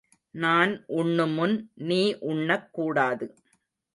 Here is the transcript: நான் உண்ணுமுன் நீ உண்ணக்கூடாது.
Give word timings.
நான் 0.35 0.71
உண்ணுமுன் 0.93 1.53
நீ 1.83 1.99
உண்ணக்கூடாது. 2.29 3.27